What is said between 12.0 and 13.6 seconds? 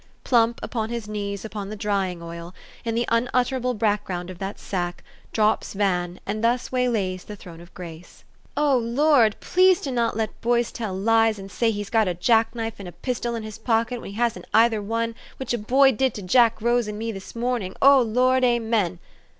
a jack knife and a pistol in his